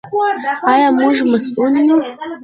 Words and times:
آیا 0.71 0.89
موږ 0.99 1.15
مسوول 1.31 1.73
یو؟ 1.87 1.97